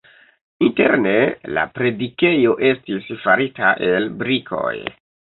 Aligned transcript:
Interne 0.67 1.11
la 1.57 1.65
predikejo 1.75 2.53
estis 2.69 3.11
farita 3.27 3.69
el 3.89 4.09
brikoj. 4.23 4.73